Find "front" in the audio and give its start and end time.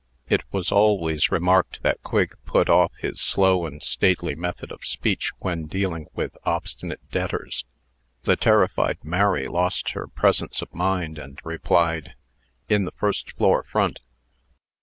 13.61-13.99